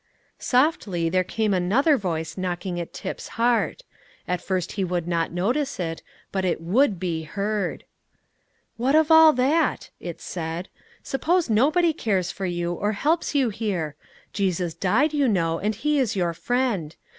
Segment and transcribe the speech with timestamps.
[0.39, 3.83] Softly there came another voice knocking at Tip's heart.
[4.27, 7.83] At first he would not notice it, but it would be heard.
[8.77, 10.69] "What of all that?" it said;
[11.03, 13.95] "suppose nobody cares for you, or helps you here.
[14.33, 16.95] Jesus died, you know, and He is your friend.